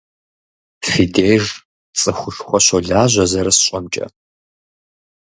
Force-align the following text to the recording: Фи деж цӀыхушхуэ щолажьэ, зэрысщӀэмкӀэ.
Фи 0.87 1.03
деж 1.15 1.45
цӀыхушхуэ 1.99 2.59
щолажьэ, 2.65 3.23
зэрысщӀэмкӀэ. 3.31 4.05